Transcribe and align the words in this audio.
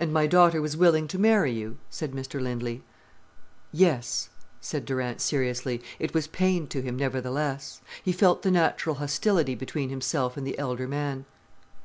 "And 0.00 0.12
my 0.12 0.26
daughter 0.26 0.60
was 0.60 0.76
willing 0.76 1.06
to 1.06 1.20
marry 1.20 1.52
you?" 1.52 1.78
said 1.88 2.10
Mr 2.10 2.40
Lindley. 2.40 2.82
"Yes," 3.70 4.28
said 4.60 4.84
Durant 4.84 5.20
seriously. 5.20 5.80
It 6.00 6.12
was 6.14 6.26
pain 6.26 6.66
to 6.66 6.82
him, 6.82 6.96
nevertheless. 6.96 7.80
He 8.02 8.10
felt 8.10 8.42
the 8.42 8.50
natural 8.50 8.96
hostility 8.96 9.54
between 9.54 9.88
himself 9.88 10.36
and 10.36 10.44
the 10.44 10.58
elder 10.58 10.88
man. 10.88 11.26